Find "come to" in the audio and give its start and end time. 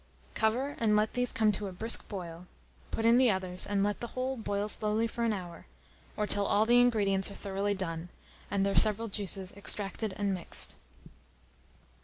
1.31-1.67